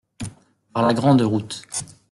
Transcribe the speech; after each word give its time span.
Par 0.73 0.81
la 0.83 0.95
grande 0.95 1.21
route. 1.21 1.61